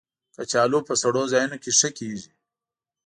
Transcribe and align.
کچالو 0.35 0.79
په 0.87 0.93
سړو 1.01 1.21
ځایونو 1.31 1.57
کې 1.63 1.71
ښه 1.79 1.89
کېږي 1.97 2.29